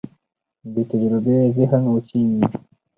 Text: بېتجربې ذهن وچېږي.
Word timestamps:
بېتجربې 0.73 1.37
ذهن 1.55 1.83
وچېږي. 1.93 2.41